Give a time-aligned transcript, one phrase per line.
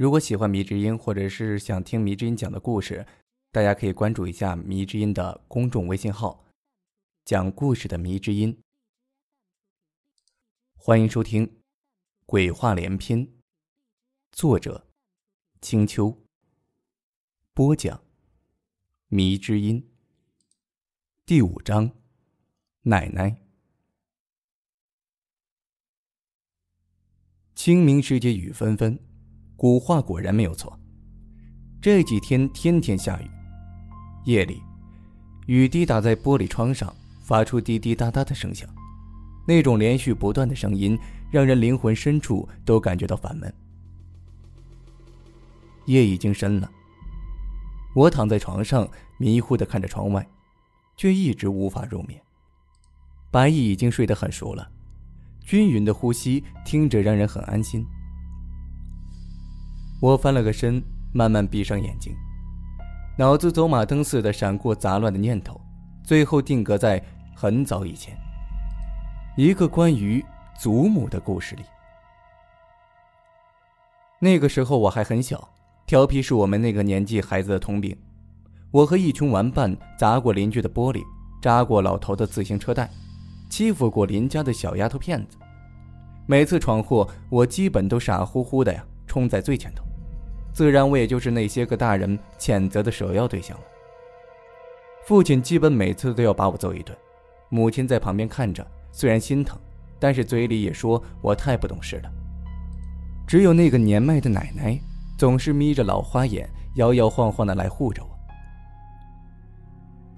[0.00, 3.06] 如果喜欢迷之音，或者是想听迷之音讲的故事，
[3.52, 6.46] 大家可以关注一下迷之音的公众微信号，
[7.26, 8.58] 讲故事的迷之音。
[10.74, 11.46] 欢迎收听
[12.24, 13.26] 《鬼话连篇》，
[14.32, 14.86] 作者：
[15.60, 16.16] 青秋。
[17.52, 18.02] 播讲：
[19.08, 19.86] 迷之音。
[21.26, 21.90] 第五章，
[22.84, 23.36] 奶奶。
[27.54, 29.09] 清明时节雨纷纷。
[29.60, 30.74] 古话果然没有错，
[31.82, 33.30] 这几天天天下雨，
[34.24, 34.62] 夜里，
[35.48, 38.66] 雨滴打在玻璃窗上，发出滴滴答答的声响，
[39.46, 40.98] 那种连续不断的声音，
[41.30, 43.52] 让人灵魂深处都感觉到烦闷。
[45.84, 46.70] 夜已经深了，
[47.94, 48.88] 我躺在床上，
[49.18, 50.26] 迷糊的看着窗外，
[50.96, 52.18] 却一直无法入眠。
[53.30, 54.70] 白毅已经睡得很熟了，
[55.44, 57.84] 均匀的呼吸听着让人很安心。
[60.00, 60.82] 我翻了个身，
[61.12, 62.16] 慢慢闭上眼睛，
[63.18, 65.60] 脑子走马灯似的闪过杂乱的念头，
[66.02, 67.02] 最后定格在
[67.36, 68.16] 很早以前，
[69.36, 70.24] 一个关于
[70.58, 71.62] 祖母的故事里。
[74.18, 75.46] 那个时候我还很小，
[75.86, 77.94] 调皮是我们那个年纪孩子的通病。
[78.70, 81.02] 我和一群玩伴砸过邻居的玻璃，
[81.42, 82.88] 扎过老头的自行车带，
[83.50, 85.36] 欺负过邻家的小丫头片子。
[86.24, 89.84] 每次闯祸，我基本都傻乎乎的呀，冲在最前头。
[90.60, 93.64] 自然，我也就是那些个大人谴责的首要对象了。
[95.06, 96.94] 父亲基本每次都要把我揍一顿，
[97.48, 99.58] 母亲在旁边看着，虽然心疼，
[99.98, 102.12] 但是嘴里也说我太不懂事了。
[103.26, 104.78] 只有那个年迈的奶奶，
[105.16, 108.10] 总是眯着老花眼，摇摇晃晃的来护着我。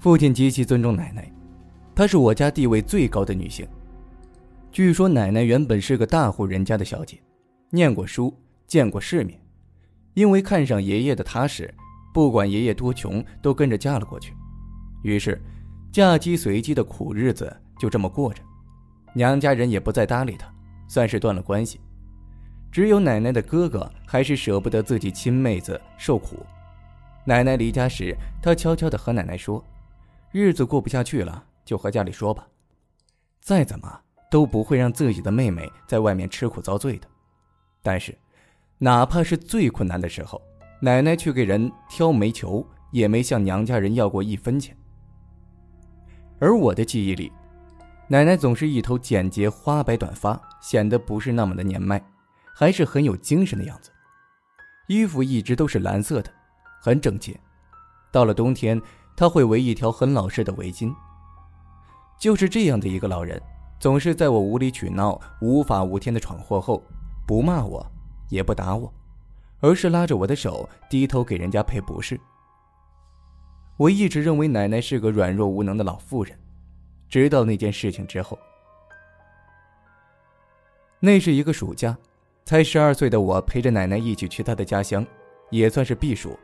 [0.01, 1.33] 父亲极其尊重奶奶，
[1.95, 3.65] 她是我家地位最高的女性。
[4.73, 7.17] 据说奶奶原本是个大户人家的小姐，
[7.70, 9.41] 念过书，见过世面。
[10.15, 11.73] 因为看上爷爷的踏实，
[12.13, 14.35] 不管爷爷多穷，都跟着嫁了过去。
[15.03, 15.41] 于是，
[15.91, 18.42] 嫁鸡随鸡的苦日子就这么过着。
[19.14, 20.47] 娘家人也不再搭理他，
[20.86, 21.81] 算是断了关系。
[22.70, 26.45] 只有奶奶的哥哥还是舍不得自己亲妹子受苦。
[27.25, 29.65] 奶奶离家时，他悄悄地和奶奶说
[30.31, 32.47] ：“日子过不下去了，就和家里说吧。
[33.41, 34.01] 再怎么
[34.31, 37.09] 都不会让自己的妹妹在外面吃苦遭罪的。”
[37.83, 38.15] 但是。
[38.83, 40.43] 哪怕是最困难的时候，
[40.81, 44.77] 奶奶去给人挑煤球，也没向娘家人要过一分钱。
[46.41, 47.31] 而我的记忆里，
[48.09, 52.05] 奶奶总是一头简洁花白短发，显得不是那么的年迈，
[52.53, 53.92] 还是很有精神的样子。
[54.89, 56.29] 衣服一直都是蓝色的，
[56.81, 57.39] 很整洁。
[58.11, 58.83] 到了冬天，
[59.17, 60.92] 她会围一条很老式的围巾。
[62.19, 63.41] 就是这样的一个老人，
[63.79, 66.83] 总是在我无理取闹、无法无天的闯祸后，
[67.29, 67.87] 不骂我。
[68.33, 68.91] 也不打我，
[69.61, 72.19] 而是拉着我的手，低头给人家赔不是。
[73.77, 76.35] 我一直认为奶奶是个软弱无能的老妇人，
[77.11, 78.39] 直到那件事情之后。
[80.98, 81.95] 那是一个暑假，
[82.47, 85.07] 才十二岁的我陪着奶奶一起去她的家乡，
[85.51, 86.39] 也算是避暑。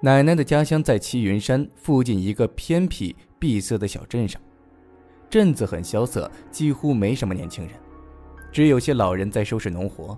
[0.00, 4.40] 奶奶的家乡在齐云山附近一个偏僻闭塞的小镇上，
[5.28, 7.74] 镇子很萧瑟，几乎没什么年轻人，
[8.52, 10.16] 只有些老人在收拾农活。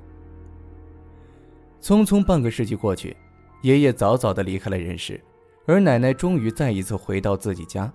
[1.87, 3.17] 匆匆半个世纪过去，
[3.63, 5.23] 爷爷早早的离开了人世，
[5.67, 7.89] 而奶奶终于再一次回到自己家。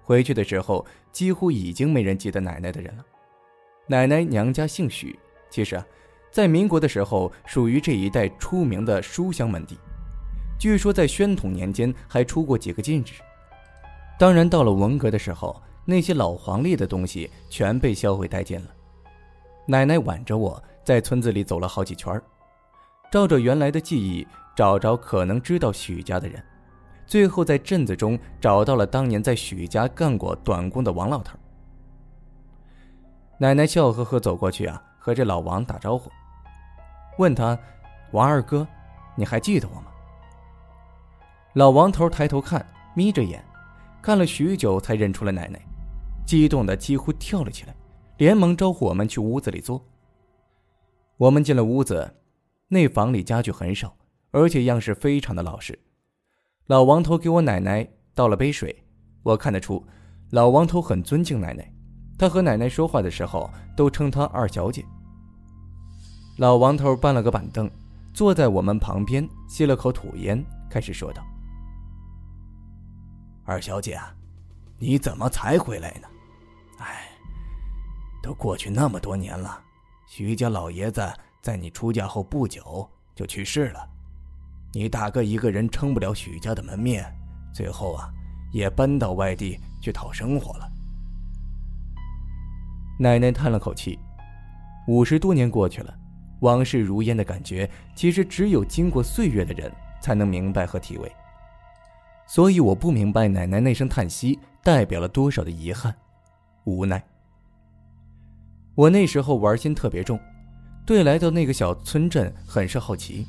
[0.00, 3.04] 回去的时候，几乎已经没人记得奶奶的人了。
[3.88, 5.18] 奶奶娘家姓许，
[5.50, 5.84] 其实啊，
[6.30, 9.76] 在民国的时候属于这一带出名的书香门第，
[10.56, 13.20] 据说在宣统年间还出过几个进士。
[14.20, 18.68] 当然，到了文革的时候，那些老黄历的东西全被销毁殆尽了。
[19.66, 22.22] 奶奶挽着我在村子里走了好几圈儿。
[23.10, 26.42] 照着原来的记忆找着可能知道许家的人，
[27.06, 31.38] 最后在镇子中找到了当年在许家干过短工的王老头。
[33.38, 36.10] 奶奶笑呵呵走过去啊，和这老王打招呼，
[37.18, 37.58] 问他
[38.12, 38.66] ：“王二哥，
[39.14, 39.86] 你还记得我吗？”
[41.54, 43.44] 老王头抬头看，眯着眼，
[44.02, 45.60] 看了许久才认出了奶奶，
[46.26, 47.74] 激动的几乎跳了起来，
[48.16, 49.82] 连忙招呼我们去屋子里坐。
[51.18, 52.14] 我们进了屋子。
[52.68, 53.96] 那房里家具很少，
[54.32, 55.78] 而且样式非常的老实。
[56.66, 58.84] 老王头给我奶奶倒了杯水，
[59.22, 59.86] 我看得出，
[60.30, 61.72] 老王头很尊敬奶奶，
[62.18, 64.84] 他和奶奶说话的时候都称她二小姐。
[66.38, 67.70] 老王头搬了个板凳，
[68.12, 71.22] 坐在我们旁边，吸了口土烟，开始说道
[73.46, 74.12] ：“二小姐啊，
[74.78, 76.08] 你怎么才回来呢？
[76.78, 77.08] 哎，
[78.20, 79.62] 都过去那么多年了，
[80.08, 81.00] 徐家老爷子。”
[81.42, 83.88] 在你出嫁后不久，就去世了。
[84.72, 87.04] 你大哥一个人撑不了许家的门面，
[87.52, 88.12] 最后啊，
[88.52, 90.70] 也搬到外地去讨生活了。
[92.98, 93.98] 奶奶叹了口气，
[94.88, 95.94] 五十多年过去了，
[96.40, 101.10] 往事如烟的感觉，其实只有经过岁月的人才能明白和体味。
[102.26, 105.94] 所以我不明白奶奶那声叹息代表了多少的遗憾、
[106.64, 107.02] 无奈。
[108.74, 110.18] 我那时候玩心特别重，
[110.86, 113.26] 对来到那个小村镇很是好奇。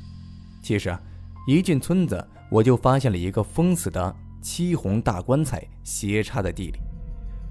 [0.62, 1.00] 其实啊，
[1.48, 6.78] 一进村子我就发现了一个封死的漆红大棺材斜插在地里，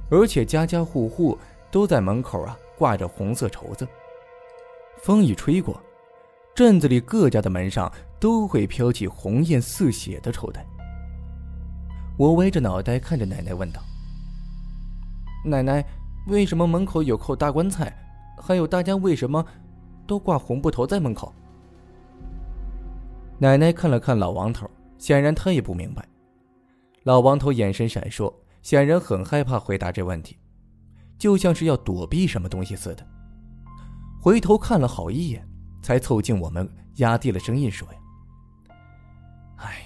[0.10, 1.38] 而且家家户户
[1.70, 3.86] 都在门口啊挂着红色绸子。
[5.02, 5.80] 风一吹过，
[6.56, 10.66] 镇子里各家的门上都会飘起红艳似血的绸带。
[12.18, 13.82] 我歪着脑袋看着奶奶问道
[15.44, 15.86] ：“奶奶。”
[16.28, 17.90] 为什么门口有口大棺材？
[18.38, 19.46] 还有大家为什么
[20.08, 21.32] 都挂红布头在门口？
[23.38, 24.68] 奶奶看了看老王头，
[24.98, 26.04] 显然他也不明白。
[27.04, 28.34] 老王头眼神闪烁，
[28.64, 30.38] 显然很害怕回答这问题，
[31.18, 33.06] 就像是要躲避什么东西似的。
[34.20, 35.48] 回头看了好一眼，
[35.82, 38.00] 才凑近我们，压低了声音说：“呀，
[39.58, 39.84] 哎，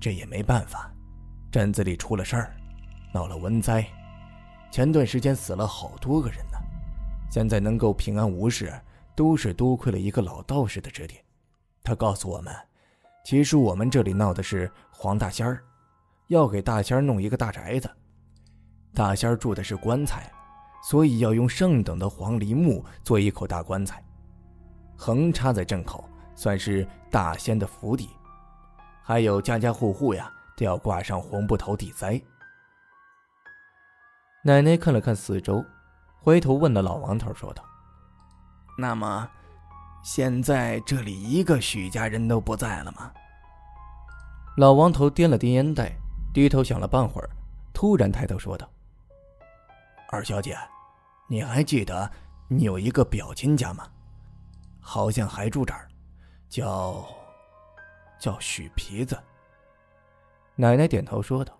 [0.00, 0.94] 这也没办法，
[1.50, 2.54] 镇子里出了事儿，
[3.12, 3.84] 闹了瘟灾。”
[4.70, 6.56] 前段时间死了好多个人呢，
[7.28, 8.72] 现在能够平安无事，
[9.14, 11.22] 都是多亏了一个老道士的指点。
[11.84, 12.54] 他告诉我们，
[13.24, 15.62] 其实我们这里闹的是黄大仙儿，
[16.28, 17.90] 要给大仙儿弄一个大宅子。
[18.94, 20.30] 大仙儿住的是棺材，
[20.82, 24.04] 所以要用上等的黄梨木做一口大棺材，
[24.96, 28.10] 横插在镇口，算是大仙的府邸。
[29.02, 32.20] 还有家家户户呀，都要挂上红布头抵灾。
[34.44, 35.64] 奶奶看了看四周，
[36.20, 37.64] 回头问了老王头，说道
[38.76, 39.28] ：“那么，
[40.02, 43.12] 现在这里一个许家人都不在了吗？”
[44.56, 45.92] 老王头掂了掂烟袋，
[46.34, 47.30] 低头想了半会儿，
[47.72, 48.68] 突然抬头说道
[50.10, 50.56] ：“二小姐，
[51.28, 52.10] 你还记得
[52.48, 53.88] 你有一个表亲家吗？
[54.80, 55.88] 好像还住这儿，
[56.48, 57.04] 叫……
[58.18, 59.18] 叫许皮子。”
[60.54, 61.52] 奶奶点头说道：“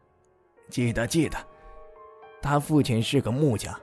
[0.69, 1.39] 记得，记得。”
[2.43, 3.75] 他父亲是个木匠，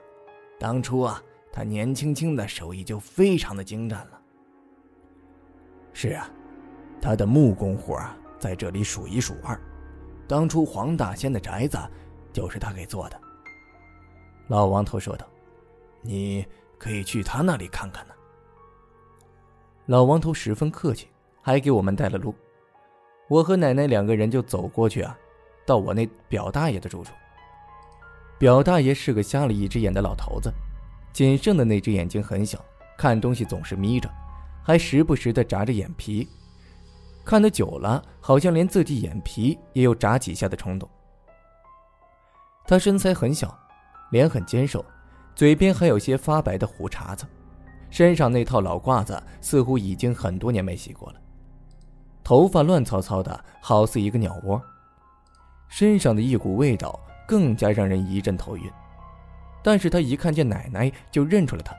[0.58, 1.20] 当初啊，
[1.52, 4.20] 他年轻轻的手艺就非常的精湛了。
[5.92, 6.30] 是啊，
[7.00, 9.60] 他的木工活啊，在这里数一数二。
[10.28, 11.76] 当初黄大仙的宅子，
[12.32, 13.20] 就是他给做的。
[14.46, 15.26] 老王头说道
[16.02, 16.46] ：“你
[16.78, 18.14] 可以去他那里看看呢。”
[19.86, 21.08] 老王头十分客气，
[21.42, 22.32] 还给我们带了路。
[23.28, 25.18] 我和奶奶两个人就走过去啊，
[25.66, 27.12] 到我那表大爷的住处。
[28.38, 30.52] 表大爷是个瞎了一只眼的老头子，
[31.12, 32.64] 仅剩的那只眼睛很小，
[32.96, 34.10] 看东西总是眯着，
[34.62, 36.28] 还时不时的眨着眼皮，
[37.24, 40.88] 看得久了，好像连自己眼皮也有眨几下的冲动。
[42.66, 43.58] 他身材很小，
[44.10, 44.84] 脸很尖瘦，
[45.34, 47.26] 嘴边还有些发白的胡茬子，
[47.90, 51.20] 身上那套老褂子似乎已经很多年没洗过了，
[52.22, 54.62] 头发乱糟糟的，好似一个鸟窝，
[55.68, 56.98] 身上的一股味道。
[57.30, 58.68] 更加让人一阵头晕，
[59.62, 61.74] 但是他一看见奶奶就认出了他，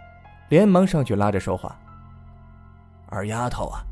[0.50, 1.80] 连忙上去拉着说话
[3.07, 3.83] ：“二丫头啊，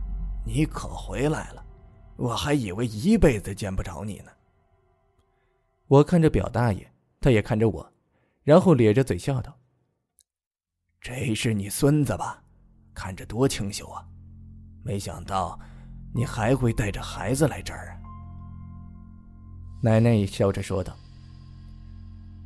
[0.45, 1.65] 你可回来了，
[2.15, 4.31] 我还以为一辈子见不着你呢。”
[5.87, 6.87] 我看着表大爷，
[7.19, 7.93] 他也看着我，
[8.43, 9.57] 然后咧着嘴笑道
[11.01, 12.43] ：“这是你孙子吧？
[12.93, 14.05] 看着多清秀啊！
[14.83, 15.59] 没想到
[16.13, 17.97] 你还会带着孩子来这儿啊！”
[19.81, 20.95] 奶奶也笑着说道。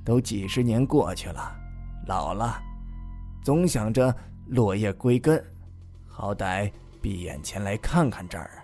[0.03, 1.55] 都几十年过去了，
[2.07, 2.61] 老了，
[3.43, 4.13] 总想着
[4.47, 5.43] 落叶归根，
[6.05, 8.63] 好歹闭眼前来看看这儿啊。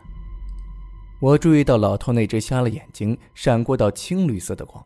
[1.21, 4.85] 我注意到老头那只瞎了眼睛闪过道青绿色的光，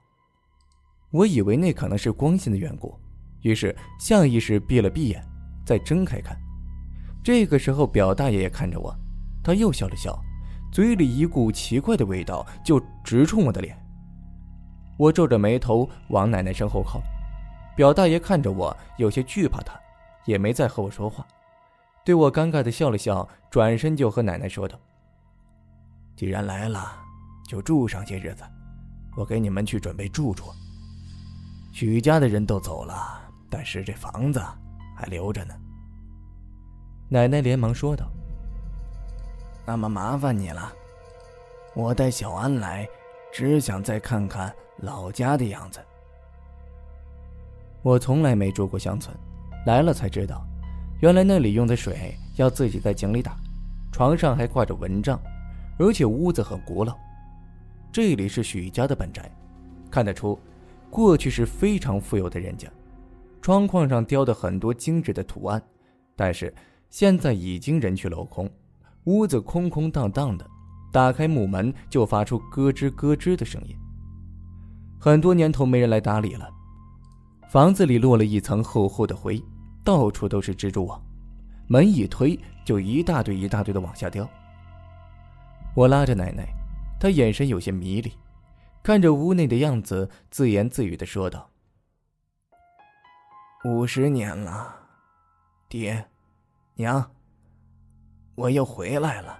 [1.11, 2.99] 我以为那可能是光线的缘故，
[3.41, 5.23] 于是下意识闭了闭眼，
[5.65, 6.35] 再睁开看。
[7.23, 8.95] 这个时候，表大爷也看着我，
[9.43, 10.19] 他又笑了笑，
[10.71, 13.77] 嘴里一股奇怪的味道就直冲我的脸。
[14.97, 17.01] 我皱着眉头往奶奶身后靠，
[17.75, 19.73] 表大爷看着我，有些惧怕他，
[20.25, 21.25] 也没再和我说话，
[22.05, 24.79] 对我尴尬的笑了笑，转身就和奶奶说道
[26.15, 26.95] ：“既然来了，
[27.47, 28.43] 就住上些日子，
[29.17, 30.51] 我给你们去准备住处。
[31.71, 33.19] 许家的人都走了，
[33.49, 34.39] 但是这房子
[34.95, 35.55] 还留着呢。”
[37.09, 38.05] 奶奶连忙说道
[39.65, 40.71] ：“那么麻烦你了，
[41.73, 42.87] 我带小安来，
[43.33, 45.79] 只想再看看。”老家的样子。
[47.81, 49.15] 我从来没住过乡村，
[49.65, 50.45] 来了才知道，
[51.01, 53.35] 原来那里用的水要自己在井里打，
[53.91, 55.19] 床上还挂着蚊帐，
[55.77, 56.97] 而且屋子很古老。
[57.91, 59.29] 这里是许家的本宅，
[59.91, 60.39] 看得出，
[60.89, 62.67] 过去是非常富有的人家。
[63.41, 65.61] 窗框上雕的很多精致的图案，
[66.15, 66.53] 但是
[66.89, 68.49] 现在已经人去楼空，
[69.03, 70.49] 屋子空空荡荡的。
[70.93, 73.75] 打开木门就发出咯吱咯吱的声音。
[75.03, 76.49] 很多年头没人来打理了，
[77.49, 79.43] 房子里落了一层厚厚的灰，
[79.83, 81.03] 到处都是蜘蛛网。
[81.67, 84.25] 门一推，就一大堆一大堆的往下掉。
[85.75, 86.47] 我拉着奶奶，
[87.01, 88.13] 她眼神有些迷离，
[88.81, 91.49] 看着屋内的样子，自言自语的说道
[93.67, 94.73] ：“五十年了，
[95.67, 96.05] 爹，
[96.75, 97.11] 娘，
[98.35, 99.37] 我又回来了。”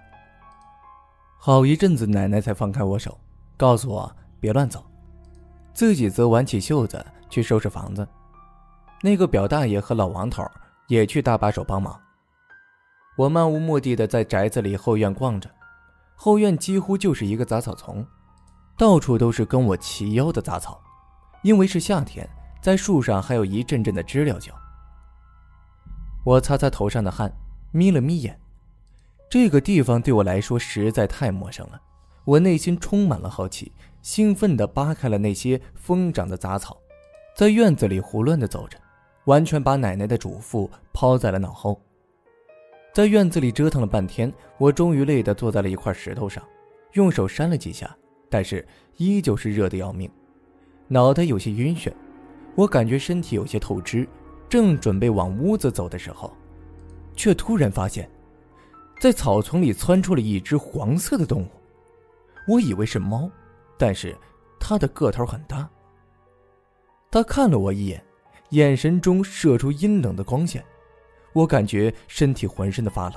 [1.40, 3.18] 好一阵子，奶奶才放开我手，
[3.56, 4.84] 告诉我别乱走，
[5.74, 8.06] 自己则挽起袖子去收拾房子。
[9.02, 10.42] 那个表大爷和老王头
[10.86, 12.00] 也去搭把手帮忙。
[13.16, 15.50] 我漫无目的的在宅子里后院逛着，
[16.14, 18.06] 后院几乎就是一个杂草丛，
[18.78, 20.80] 到处都是跟我齐腰的杂草。
[21.42, 22.26] 因为是夏天，
[22.62, 24.54] 在树上还有一阵阵的知了叫。
[26.24, 27.30] 我擦擦头上的汗，
[27.70, 28.40] 眯了眯眼。
[29.28, 31.80] 这个地方对我来说实在太陌生了，
[32.24, 33.70] 我内心充满了好奇，
[34.04, 36.76] 兴奋地扒开了那些疯长的杂草，
[37.34, 38.76] 在院子里胡乱地走着，
[39.24, 41.80] 完全把奶奶的嘱咐抛在了脑后。
[42.92, 46.44] 在院子里折腾了半天，我终于累得坐在了一块石头上，
[46.92, 47.96] 用手扇了几下，
[48.28, 48.64] 但是
[48.98, 50.08] 依旧是热得要命，
[50.86, 51.90] 脑袋有些晕眩，
[52.56, 54.06] 我感觉身体有些透支，
[54.50, 56.30] 正准备往屋子走的时候，
[57.16, 58.06] 却突然发现。
[59.00, 61.48] 在草丛里窜出了一只黄色的动物，
[62.46, 63.30] 我以为是猫，
[63.76, 64.16] 但是
[64.58, 65.68] 他的个头很大。
[67.10, 68.04] 他看了我一眼，
[68.50, 70.64] 眼神中射出阴冷的光线，
[71.32, 73.14] 我感觉身体浑身的发冷，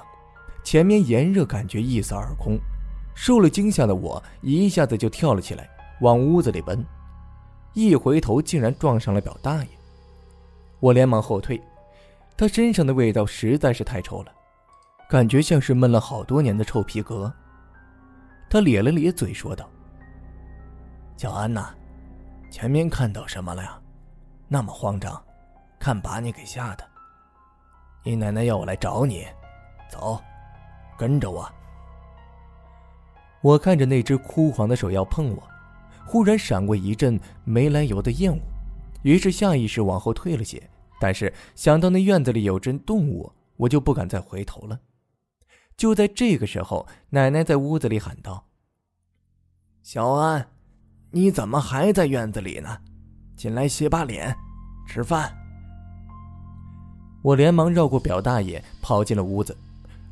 [0.64, 2.58] 前面炎热感觉一扫而空。
[3.16, 5.68] 受了惊吓的我一下子就跳了起来，
[6.02, 6.86] 往屋子里奔，
[7.74, 9.70] 一回头竟然撞上了表大爷，
[10.80, 11.60] 我连忙后退，
[12.38, 14.32] 他身上的味道实在是太臭了。
[15.10, 17.34] 感觉像是闷了好多年的臭皮革。
[18.50, 19.68] 他咧了咧嘴，说道
[21.18, 21.74] ：“小安呐，
[22.52, 23.82] 前面看到什么了呀？
[24.48, 25.20] 那么慌张，
[25.80, 26.88] 看把你给吓的。
[28.04, 29.26] 你奶奶要我来找你，
[29.90, 30.22] 走，
[30.96, 31.52] 跟着我。”
[33.42, 35.44] 我看着那只枯黄的手要碰我，
[36.06, 38.40] 忽然闪过一阵没来由的厌恶，
[39.02, 40.62] 于是下意识往后退了些。
[41.00, 44.80] 但是想到那院子里有只动物，我就不敢再回头了。
[45.76, 48.46] 就在这个时候，奶奶在屋子里喊道
[49.82, 50.50] ：“小安，
[51.12, 52.78] 你怎么还在院子里呢？
[53.36, 54.36] 进来洗把脸，
[54.88, 55.36] 吃饭。”
[57.24, 59.58] 我连忙绕过表大爷，跑进了屋子，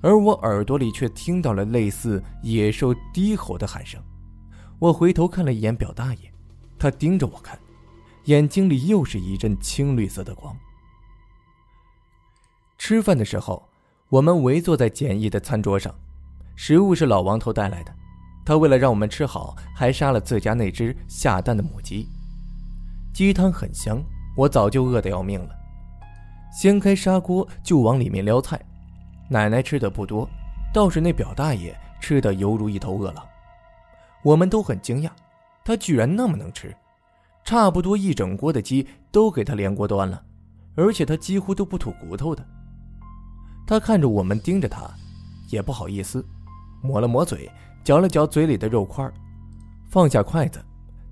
[0.01, 4.01] 而我耳朵里却听到了类似野兽低吼的喊声。
[4.79, 6.31] 我回头看了一眼表大爷，
[6.77, 7.59] 他盯着我看，
[8.25, 10.55] 眼睛里又是一阵青绿色的光。
[12.77, 13.67] 吃饭的时候。
[14.09, 15.93] 我们围坐在简易的餐桌上，
[16.55, 17.93] 食物是老王头带来的。
[18.45, 22.07] 他为了让我们吃好，还杀了自家那只下蛋的母鸡。
[23.13, 23.99] 鸡汤很香，
[24.37, 25.49] 我早就饿得要命了。
[26.51, 28.59] 掀开砂锅就往里面撩菜。
[29.29, 30.29] 奶奶吃的不多，
[30.71, 33.25] 倒是那表大爷吃的犹如一头饿狼。
[34.23, 35.09] 我们都很惊讶，
[35.63, 36.75] 他居然那么能吃，
[37.43, 40.23] 差不多一整锅的鸡都给他连锅端了，
[40.75, 42.45] 而且他几乎都不吐骨头的。
[43.65, 44.87] 他看着我们盯着他，
[45.49, 46.23] 也不好意思，
[46.83, 47.49] 抹了抹嘴，
[47.85, 49.07] 嚼了嚼嘴里的肉块，
[49.91, 50.59] 放下筷子，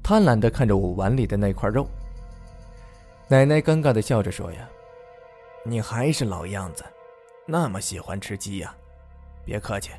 [0.02, 1.88] 贪婪的看着我碗里的那块肉。
[3.28, 4.68] 奶奶尴尬的笑着说：“呀，
[5.64, 6.84] 你还是老样子，
[7.46, 8.74] 那么喜欢吃鸡呀？
[9.46, 9.92] 别客气，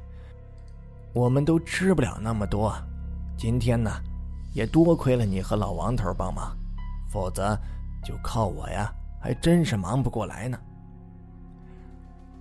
[1.13, 2.75] 我们都吃不了那么多。
[3.39, 3.93] 今天呢，
[4.53, 6.57] 也多亏了你和老王头帮忙，
[7.09, 7.57] 否则
[8.05, 10.59] 就靠我呀，还真是忙不过来呢。”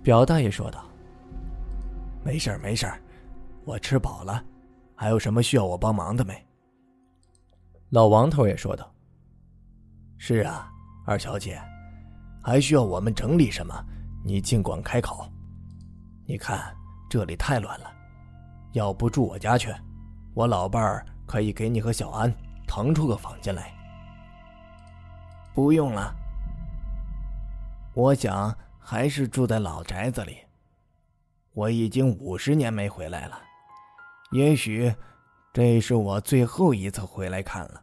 [0.02, 0.84] 表大爷说道
[2.26, 2.92] ：“没事没事
[3.64, 4.44] 我吃饱了。
[4.94, 6.46] 还有什么需要我帮忙的没？”
[7.90, 8.92] 老王头也说道
[10.18, 10.70] ：“是啊，
[11.06, 11.60] 二小姐，
[12.42, 13.74] 还需要我们整理什么？
[14.24, 15.26] 你尽管开口。
[16.26, 16.74] 你看
[17.10, 17.92] 这里太乱了，
[18.72, 19.74] 要不住我家去，
[20.34, 22.32] 我老伴儿可以给你和小安
[22.66, 23.72] 腾出个房间来。”
[25.54, 26.14] 不用了，
[27.94, 28.56] 我想。
[28.86, 30.36] 还是住在老宅子里。
[31.54, 33.40] 我已经五十年没回来了，
[34.34, 34.92] 也许
[35.52, 37.80] 这是我最后一次回来看了。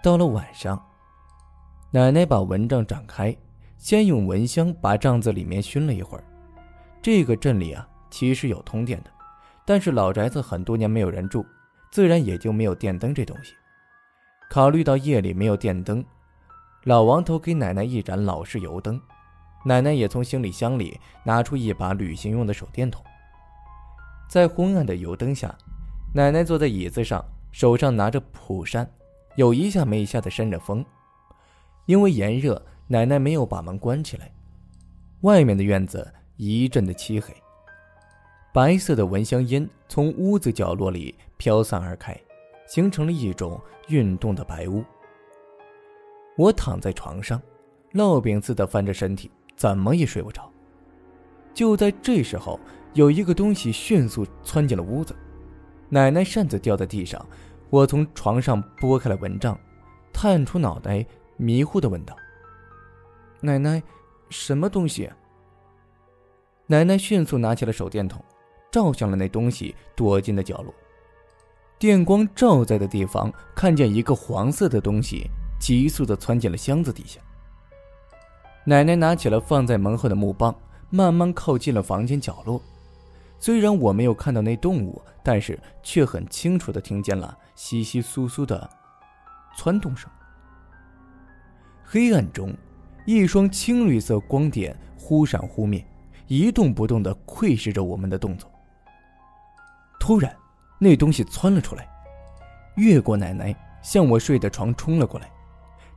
[0.00, 0.80] 到了晚上，
[1.90, 3.36] 奶奶把蚊帐展开，
[3.78, 6.22] 先用蚊香把帐子里面熏了一会儿，
[7.02, 9.10] 这个镇里啊，其实有通电的，
[9.66, 11.44] 但是老宅子很多年没有人住，
[11.90, 13.54] 自然也就没有电灯这东西。
[14.48, 16.04] 考虑到夜里没有电灯，
[16.84, 19.02] 老王头给奶奶一盏老式油灯，
[19.64, 23.04] 奶奶也从行李箱里拿出一把旅行用的手电筒。
[24.28, 25.56] 在昏暗的油灯下，
[26.14, 28.88] 奶奶坐在椅子上，手上拿着蒲扇，
[29.36, 30.84] 有一下没一下的扇着风。
[31.86, 34.30] 因为炎热，奶奶没有把门关起来，
[35.22, 36.06] 外面的院子
[36.36, 37.34] 一阵的漆黑，
[38.52, 42.16] 白色的蚊香烟从屋子角落里飘散而开。
[42.68, 43.58] 形成了一种
[43.88, 44.84] 运动的白雾。
[46.36, 47.40] 我躺在床上，
[47.94, 50.52] 烙饼似的翻着身体，怎么也睡不着。
[51.54, 52.60] 就在这时候，
[52.98, 55.14] 有一个东西迅速窜进了屋子，
[55.88, 57.24] 奶奶扇子掉在地上。
[57.70, 59.56] 我从床上拨开了蚊帐，
[60.12, 62.16] 探出脑袋，迷糊的问道
[63.40, 63.80] ：“奶奶，
[64.30, 65.08] 什么东西？”
[66.66, 68.20] 奶奶迅速拿起了手电筒，
[68.68, 70.74] 照向了那东西躲进的角落。
[71.78, 77.20] 电光照在的地方，看见一个黄色的东西急速的窜进了箱子底下。
[78.64, 80.52] 奶奶拿起了放在门后的木棒，
[80.90, 82.60] 慢慢靠近了房间角落。
[83.38, 88.68] 虽然我没有看到那动物，但是却很清楚的听见了窸窸窣窣的
[89.56, 90.10] 窜动声。
[91.84, 92.54] 黑暗中，
[93.06, 95.84] 一双青绿色光点忽闪忽灭，
[96.26, 98.50] 一动不动的窥视着我们的动作。
[99.98, 100.34] 突然。
[100.80, 101.88] 那东西窜了出来，
[102.76, 103.52] 越过奶奶，
[103.82, 105.28] 向我睡的床冲了过来。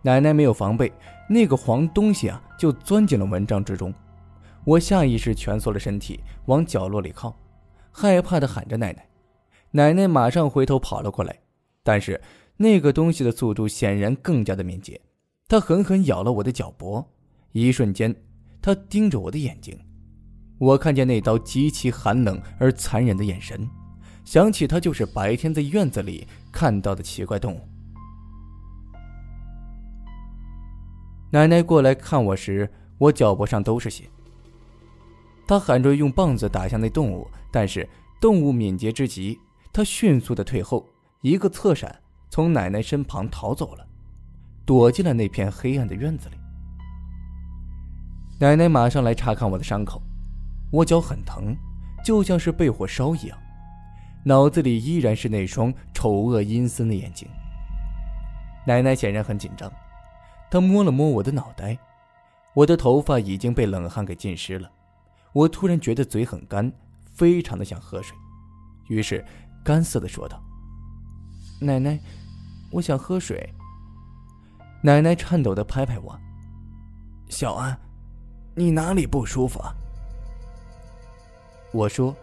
[0.02, 0.92] 奶奶没有防备，
[1.30, 3.94] 那个黄东西啊，就钻进了蚊帐之中。
[4.64, 7.36] 我下意识蜷缩了身体，往角落里靠，
[7.92, 9.08] 害怕的喊着奶奶。
[9.72, 11.40] 奶奶马上回头跑了过来，
[11.82, 12.22] 但是
[12.58, 15.00] 那个东西的速度显然更加的敏捷，
[15.48, 17.06] 它狠狠咬了我的脚脖。
[17.54, 18.16] 一瞬间，
[18.62, 19.78] 它盯着我的眼睛，
[20.60, 23.68] 我看见那刀极其寒冷而残忍的眼神。
[24.24, 27.68] 想起他就是白天在院子里看到的奇怪动物。
[31.32, 34.08] 奶奶过来看我时，我脚脖上都是血。
[35.52, 37.86] 他喊着用棒子打向那动物，但是
[38.22, 39.38] 动物敏捷之极，
[39.74, 40.88] 它迅速的退后，
[41.20, 41.94] 一个侧闪，
[42.30, 43.86] 从奶奶身旁逃走了，
[44.66, 46.38] 躲进了那片黑暗的院子里。
[48.40, 50.02] 奶奶马上来查看我的伤口，
[50.72, 51.54] 我脚很疼，
[52.02, 53.38] 就像是被火烧一样。
[54.24, 57.28] 脑子里依然是那双丑恶阴森的眼睛。
[58.66, 59.70] 奶奶显然很紧张，
[60.50, 61.78] 她摸了摸我的脑袋，
[62.54, 64.72] 我的头发已经被冷汗给浸湿了。
[65.34, 66.72] 我突然觉得嘴很干，
[67.14, 68.16] 非常的想喝水，
[68.88, 69.24] 于是
[69.64, 70.42] 干涩的说道
[71.62, 72.00] ：“奶奶，
[72.72, 73.50] 我想喝水。”
[74.84, 76.20] 奶奶颤抖的拍拍我
[77.30, 77.80] ：“小安，
[78.56, 79.74] 你哪里不舒服？”啊？”
[81.72, 82.16] 我说：“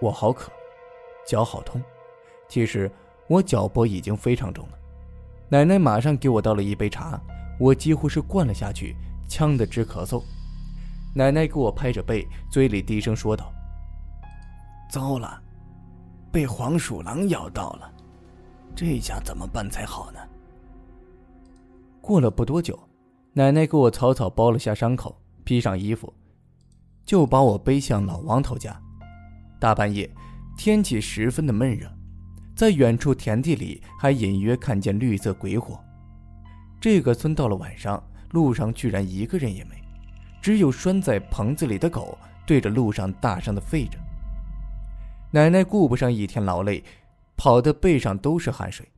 [0.00, 0.52] 我好渴。”
[1.26, 1.82] 脚好痛，
[2.48, 2.88] 其实
[3.26, 4.78] 我脚脖已经非常肿了。
[5.48, 7.20] 奶奶马上给我倒了一杯茶，
[7.58, 8.94] 我几乎是灌了下去，
[9.28, 10.22] 呛得直咳嗽。
[11.16, 13.50] 奶奶给我拍着背，嘴里低声说道
[14.92, 15.42] ：“糟了，
[16.30, 17.90] 被黄鼠狼咬到了，
[18.74, 20.20] 这下怎么办才好呢？”
[22.02, 22.78] 过了不多久，
[23.32, 26.12] 奶奶给我草草包了下伤口，披上衣服，
[27.06, 28.78] 就把我背向老王头家。
[29.58, 30.08] 大半夜。
[30.58, 31.86] 天气十分的闷热，
[32.54, 35.78] 在远处田地里还隐约看见绿色鬼火。
[36.80, 39.85] 这个村到了晚上，路上居然一个人也没，
[40.46, 43.98] 只有拴在棚子里的狗对着路上大声的吠着。
[45.32, 46.84] 奶奶顾不上一天劳累，
[47.36, 48.88] 跑的背上都是汗水。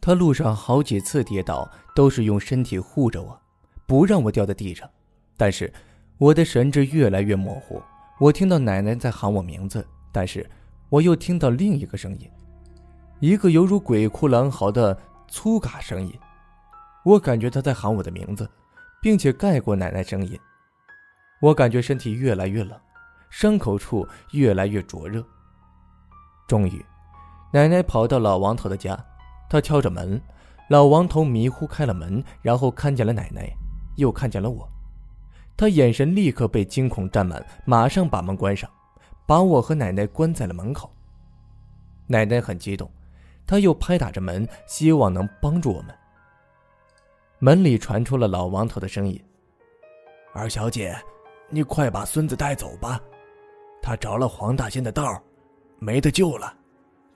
[0.00, 3.38] 她路上好几次跌倒，都是用身体护着我，
[3.86, 4.88] 不让我掉在地上。
[5.36, 5.70] 但是
[6.16, 7.82] 我的神志越来越模糊，
[8.18, 10.48] 我听到奶奶在喊我名字，但是。
[10.88, 12.30] 我又听到另一个声音，
[13.20, 14.98] 一个犹如鬼哭狼嚎的
[15.28, 16.18] 粗嘎声音。
[17.04, 18.48] 我感觉他在喊我的名字，
[19.02, 20.40] 并且盖过奶奶声音。
[21.40, 22.78] 我感觉身体越来越冷，
[23.30, 25.24] 伤口处越来越灼热。
[26.46, 26.84] 终于，
[27.52, 28.98] 奶奶跑到老王头的家，
[29.48, 30.20] 她敲着门。
[30.68, 33.52] 老王头迷糊开了门，然后看见了奶奶，
[33.96, 34.66] 又看见了我。
[35.56, 38.68] 他眼神立刻被惊恐占满，马上把门关上。
[39.26, 40.90] 把我和奶奶关在了门口。
[42.06, 42.90] 奶奶很激动，
[43.46, 45.94] 她又拍打着门，希望能帮助我们。
[47.38, 49.22] 门里传出了老王头的声音
[50.34, 50.94] ：“二小姐，
[51.54, 53.00] 你快把孙子带走吧，
[53.80, 55.22] 他着了黄大仙的道，
[55.78, 56.52] 没得救了。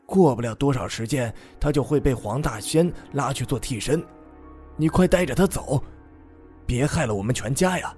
[0.06, 4.00] 过不了多少时间，他就会被黄大仙拉去做替身。
[4.76, 5.82] 你快带着他走，
[6.64, 7.92] 别害了我们全家呀！”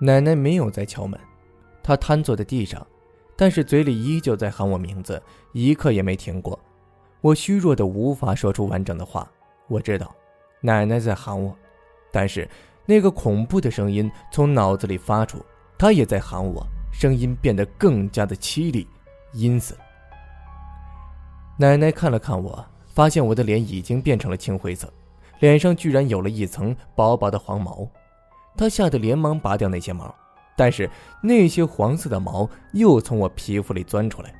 [0.00, 1.20] 奶奶没有再敲门。
[1.82, 2.84] 她瘫坐在地上，
[3.36, 5.22] 但是嘴里依旧在喊我名字，
[5.52, 6.58] 一刻也没停过。
[7.20, 9.30] 我虚弱的无法说出完整的话。
[9.68, 10.16] 我知道，
[10.62, 11.54] 奶奶在喊我，
[12.10, 12.48] 但是
[12.86, 15.44] 那个恐怖的声音从脑子里发出，
[15.76, 18.86] 她也在喊我，声音变得更加的凄厉、
[19.34, 19.76] 阴森。
[21.58, 24.92] 奶奶看了看我，发现我的脸已经变成了青灰色，
[25.40, 27.88] 脸上居然有了一层薄薄的黄毛，
[28.56, 30.14] 她吓得连忙拔掉那些毛，
[30.56, 30.88] 但是
[31.22, 34.32] 那些黄色的毛又从我皮肤里钻出来。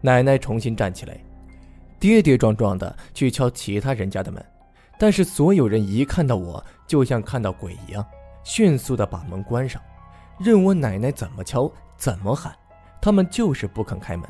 [0.00, 1.18] 奶奶重新站起来。
[2.00, 4.40] 跌跌撞撞的去敲其他人家的门，
[4.98, 8.04] 但是所有人一看到我，就像看到鬼一样，
[8.42, 9.80] 迅速的把门关上，
[10.40, 12.52] 任我奶奶怎么敲，怎么喊，
[13.00, 14.28] 他们就是不肯开门。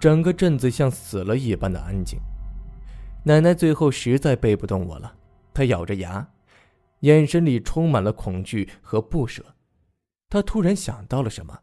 [0.00, 2.18] 整个镇子像死了一般的安静。
[3.24, 5.14] 奶奶最后实在背不动我了，
[5.54, 6.26] 她咬着牙，
[7.00, 9.44] 眼神里充满了恐惧和不舍。
[10.28, 11.56] 她突然想到了什么，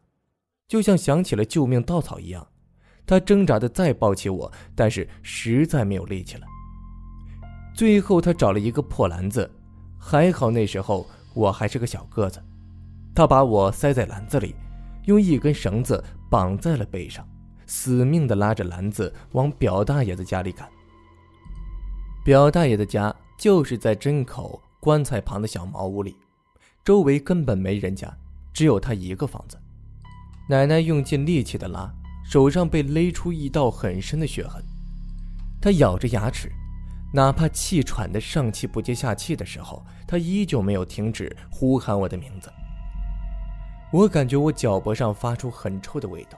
[0.68, 2.48] 就像想起了救命稻草一样。
[3.06, 6.46] 她挣扎的再抱起我，但是实在没有力气了。
[7.80, 9.50] 最后，他找了一个破篮子，
[9.98, 12.44] 还好那时候我还是个小个子。
[13.16, 14.54] 他把我塞在篮子里，
[15.06, 17.26] 用一根绳子绑在了背上，
[17.68, 20.68] 死命的拉着篮子往表大爷的家里赶。
[22.26, 26.18] 表大爷的家就是在针口棺材旁的小茅屋里，
[26.84, 28.14] 周围根本没人家，
[28.52, 29.58] 只有他一个房子。
[30.50, 31.90] 奶奶用尽力气的拉。
[32.26, 34.62] 手上被勒出一道很深的血痕，
[35.62, 36.52] 他咬着牙齿，
[37.12, 42.52] 哪怕气喘的上气不接下气的时候，他依旧没有停止呼喊我的名字。
[43.92, 46.38] 我感觉我脚脖上发出很臭的味道，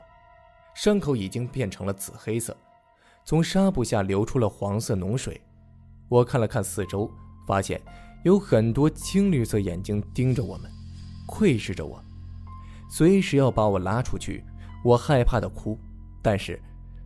[0.74, 2.56] 伤口已经变成了紫黑色，
[3.26, 5.40] 从纱布下流出了黄色脓水。
[6.08, 7.12] 我看了看四周，
[7.46, 7.82] 发现
[8.24, 10.72] 有很多青绿色眼睛盯着我们，
[11.28, 12.02] 窥视着我，
[12.90, 14.46] 随时要把我拉出去。
[14.84, 15.78] 我害怕的哭，
[16.22, 16.60] 但是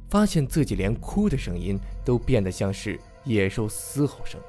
[0.09, 4.39] 发现自己连哭的声音都变得像是野兽嘶吼声。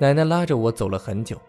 [0.00, 1.40] 奶奶拉着我走了很久，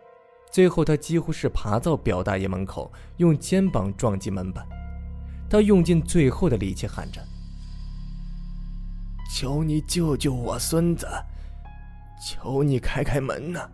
[0.52, 4.67] 最后她几乎是爬到表大爷门口，用肩膀撞击门板。
[5.50, 7.21] 她用尽最后的力气喊着
[9.34, 11.08] ：“求你救救我孙子！
[12.21, 13.69] 求你开开门呐！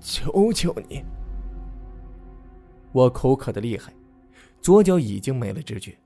[0.00, 1.04] 求求你！”
[2.92, 3.92] 我口渴的厉害。
[4.60, 5.96] 左脚已经没了知觉，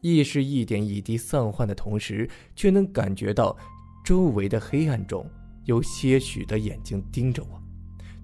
[0.00, 3.54] 意识一点一滴散涣的同时，却能感觉到
[4.08, 5.28] 周围的黑暗中
[5.64, 7.62] 有些许的眼睛盯着我，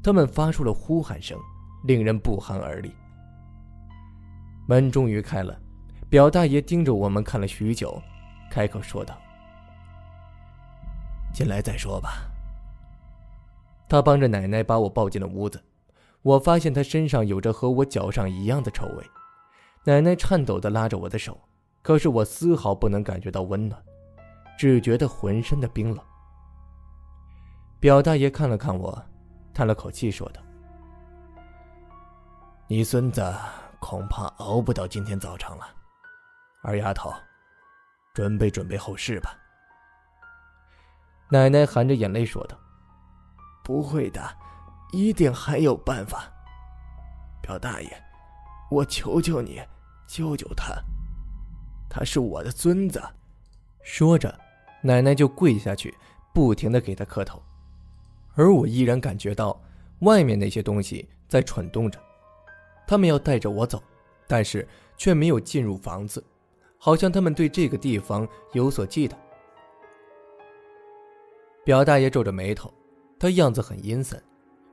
[0.02, 1.38] 他们发出了呼喊声，
[1.86, 2.90] 令人不寒而栗。
[4.66, 5.54] 门终于开了，
[6.08, 8.02] 表大爷盯着我们看了许久，
[8.50, 9.14] 开口说道
[11.34, 12.32] ：“进来再说吧。”
[13.86, 15.62] 他帮着奶奶把我抱进了屋子，
[16.22, 19.04] 我发现他身上有着和我脚上一样的臭味。
[19.84, 21.38] 奶奶颤抖地拉着我的手，
[21.82, 23.84] 可是我丝毫不能感觉到温暖，
[24.58, 26.04] 只觉得浑身的冰冷。
[27.80, 29.00] 表大爷看了看我，
[29.52, 30.40] 叹了口气，说道
[32.66, 33.22] ：“你孙子
[33.78, 35.66] 恐怕熬不到今天早上了，
[36.62, 37.12] 二丫头，
[38.14, 39.36] 准备准备后事吧。”
[41.30, 42.56] 奶奶含着眼泪说道
[43.64, 44.22] ：“不会的，
[44.92, 46.24] 一定还有办法。
[47.42, 48.04] 表大爷，
[48.70, 49.60] 我求求你。”
[50.06, 50.74] 救救他！
[51.88, 53.02] 他是我的孙子。
[53.82, 54.38] 说着，
[54.84, 55.94] 奶奶就跪下去，
[56.34, 57.42] 不停的给他磕头。
[58.34, 59.58] 而我依然感觉到
[60.00, 61.98] 外面那些东西在蠢动着，
[62.86, 63.82] 他们要带着我走，
[64.26, 64.68] 但是
[64.98, 66.22] 却没有进入房子，
[66.76, 69.14] 好像他们对这个地方有所忌惮。
[71.64, 72.70] 表大爷皱着眉头，
[73.18, 74.22] 他样子很阴森，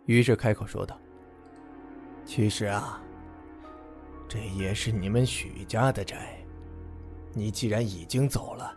[0.08, 1.00] 于是开口说道
[2.26, 3.02] ：“其实啊。”
[4.28, 6.38] 这也是你们许家的债，
[7.34, 8.74] 你既然已经走了，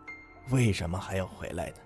[0.50, 1.76] 为什么还要回来呢？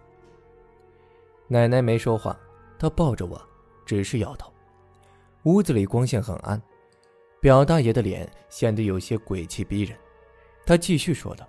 [1.47, 2.39] 奶奶没说话，
[2.79, 3.41] 她抱着我，
[3.87, 4.53] 只是摇头。
[5.45, 6.61] 屋子里光线很暗，
[7.41, 9.97] 表大爷的脸显得有些鬼气逼人。
[10.67, 11.47] 他继续说道：“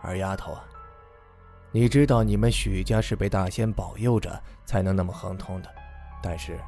[0.00, 0.64] 二丫头啊，
[1.72, 5.68] 你知道你们许家是被大仙保佑着才能那么亨通的，
[6.22, 6.58] 但是，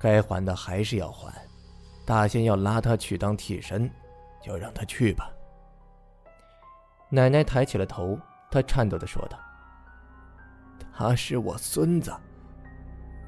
[0.00, 1.32] 该还的还是要还。”
[2.04, 3.88] 大仙要拉他去当替身，
[4.42, 5.30] 就让他去吧。
[7.08, 8.18] 奶奶抬起了头，
[8.50, 9.38] 他颤抖的说道
[10.92, 12.12] ：“他是我孙子，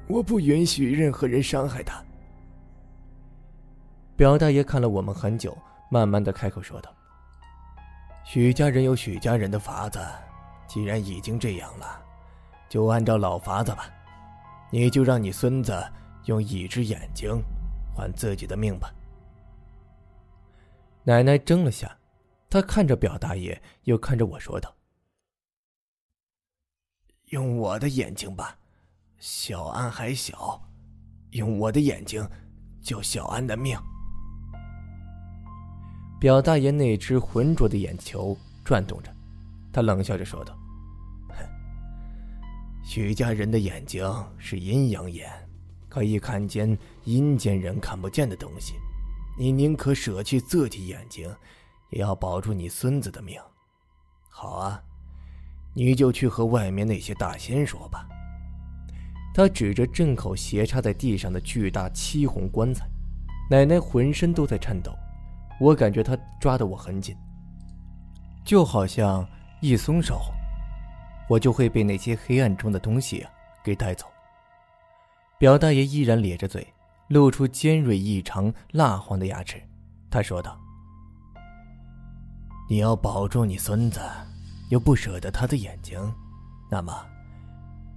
[0.07, 2.03] 我不允许任何人伤害他。”
[4.15, 5.57] 表大爷看了我们很久，
[5.89, 6.93] 慢慢的开口说道
[8.25, 9.99] ：“许家人有许家人的法子，
[10.67, 12.01] 既然已经这样了，
[12.69, 13.89] 就按照老法子吧。
[14.69, 15.73] 你就让你孙子
[16.25, 17.41] 用一只眼睛。”
[17.95, 18.91] 还自己的命吧。
[21.03, 21.95] 奶奶怔了下，
[22.49, 24.73] 她看着表大爷，又看着我说道
[27.33, 28.55] ：“用我的眼睛吧，
[29.17, 30.61] 小安还小，
[31.31, 32.23] 用我的眼睛
[32.79, 33.75] 救小安的命。”
[36.21, 39.11] 表大爷那只浑浊的眼球转动着，
[39.71, 40.55] 他冷笑着说道
[41.29, 41.37] ：“哼，
[42.83, 45.27] 许家人的眼睛是阴阳眼，
[45.89, 48.75] 可以看见阴间人看不见的东西。
[49.39, 51.35] 你宁可舍弃自己眼睛，
[51.89, 53.41] 也要保住你孙子的命。
[54.29, 54.79] 好啊，
[55.73, 58.07] 你就去和外面那些大仙说吧。”
[59.33, 62.85] 他指着镇口斜插在地上的巨大漆红棺材，
[63.49, 64.91] 奶奶浑身都在颤抖。
[65.59, 67.15] 我感觉他抓得我很紧，
[68.45, 69.27] 就好像
[69.61, 70.21] 一松手，
[71.27, 73.25] 我就会被那些黑暗中的东西
[73.63, 74.05] 给带走。
[75.39, 76.65] 表大爷依然咧着嘴，
[77.07, 79.61] 露出尖锐异常、蜡黄的牙齿。
[80.11, 80.59] 他说道
[82.69, 83.99] ：“你要保住你孙子，
[84.73, 85.99] 又不舍得他的眼睛，
[86.67, 87.05] 那么，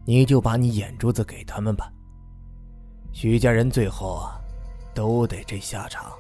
[0.05, 1.91] 你就把你眼珠子给他们吧。
[3.13, 4.37] 徐家人最后啊，
[4.95, 6.13] 都得这下场。”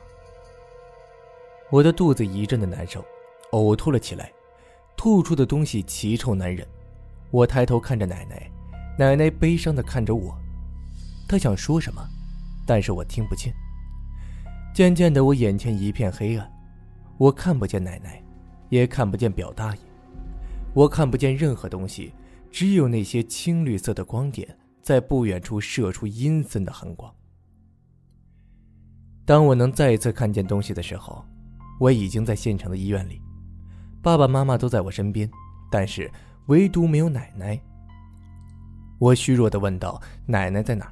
[1.69, 3.05] 我的肚子一阵的难受，
[3.53, 4.33] 呕吐了起来，
[4.97, 6.66] 吐出的东西奇臭难忍。
[7.31, 8.51] 我抬头看着奶奶，
[8.99, 10.35] 奶奶悲伤的看着我，
[11.29, 12.03] 她想说什么，
[12.66, 13.53] 但是我听不见。
[14.75, 16.51] 渐渐的，我眼前一片黑暗，
[17.19, 18.23] 我看不见奶奶，
[18.71, 19.81] 也看不见表大爷，
[20.77, 22.12] 我看不见任何东西，
[22.51, 24.47] 只有那些青绿色的光点
[24.83, 27.11] 在不远处射出阴森的寒光。
[29.25, 31.25] 当我能再一次看见东西的时候。
[31.79, 33.21] 我已经在县城的医院里，
[34.01, 35.31] 爸爸妈妈都在我身边，
[35.71, 36.11] 但是
[36.47, 37.61] 唯独没有奶奶。
[38.99, 40.91] 我虚弱的问道：“奶奶在哪？”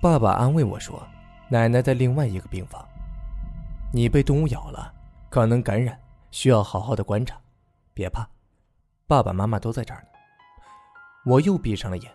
[0.00, 1.04] 爸爸安慰我说
[1.50, 2.86] ：“奶奶在另外一个病房。
[3.92, 4.94] 你被动物咬了，
[5.28, 5.98] 可能感染，
[6.30, 7.36] 需要好好的观察。
[7.92, 8.24] 别怕，
[9.10, 10.08] 爸爸妈妈都在这儿呢。”
[11.26, 12.08] 我又闭上了眼，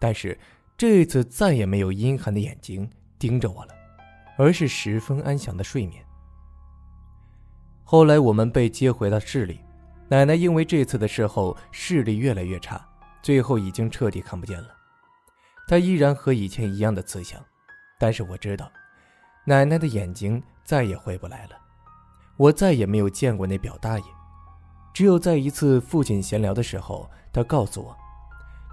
[0.00, 0.36] 但是
[0.76, 3.74] 这次再也没有阴寒的眼睛盯着我了，
[4.36, 6.04] 而是十分安详的睡眠。
[7.84, 9.60] 后来我们被接回了市里，
[10.08, 12.84] 奶奶因为这次的事后视力越来越差，
[13.22, 14.68] 最后已经彻底看不见了。
[15.68, 17.40] 她依然和以前一样的慈祥，
[17.96, 18.70] 但是我知道，
[19.44, 21.52] 奶奶的眼睛再也回不来了。
[22.36, 24.04] 我再也没有见过那表大爷，
[24.92, 27.96] 只有在一次父亲闲聊的时候，他告诉我，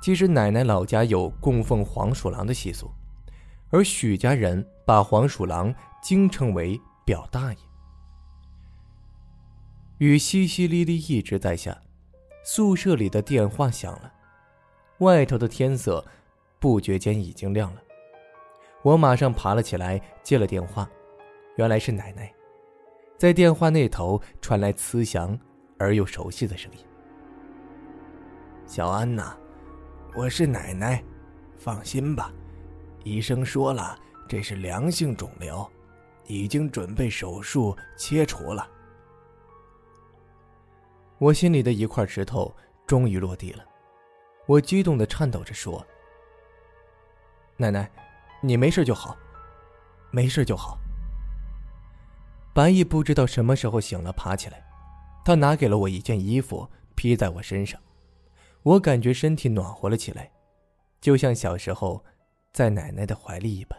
[0.02, 2.90] 其实奶奶老家有供奉黄鼠狼的习俗，
[3.70, 7.60] 而许家人把黄鼠狼经称为表大爷。
[10.00, 11.82] 雨淅淅沥沥一直在下，
[12.44, 14.12] 宿舍里的电话响了，
[15.00, 16.06] 外头的天色
[16.60, 17.82] 不觉间已经亮了。
[18.84, 20.88] 我马上爬了起来，接了电话，
[21.56, 22.32] 原来是奶奶，
[23.18, 25.38] 在电话那头传来慈祥
[25.80, 26.80] 而又熟悉的声音
[28.66, 29.38] ：“小安呐，
[30.16, 31.04] 我是奶奶，
[31.58, 32.32] 放心吧，
[33.04, 35.70] 医生说了，这是良性肿瘤，
[36.26, 38.68] 已经准备手术切除了。”
[41.20, 43.64] 我心里的一块石头终于落地了，
[44.46, 45.86] 我激动的颤抖着说
[47.58, 47.92] ：“奶奶，
[48.42, 49.18] 你没事就好，
[50.12, 50.78] 没事就好。”
[52.54, 54.67] 白毅不知道什么时候醒了，爬起来，
[55.28, 57.78] 他拿给了我一件衣服，披在我身上，
[58.64, 60.32] 我感觉身体暖和了起来，
[61.02, 62.02] 就像小时候
[62.54, 63.78] 在奶奶的怀里一般。